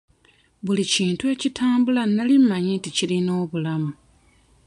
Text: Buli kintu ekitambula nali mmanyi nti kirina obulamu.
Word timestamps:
Buli 0.65 0.83
kintu 0.93 1.23
ekitambula 1.33 2.01
nali 2.07 2.35
mmanyi 2.41 2.71
nti 2.77 2.89
kirina 2.97 3.31
obulamu. 3.43 3.91